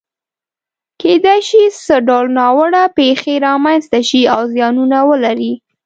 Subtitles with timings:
[1.01, 5.53] کېدای شي څه ډول ناوړه پېښې رامنځته شي او زیانونه ولري؟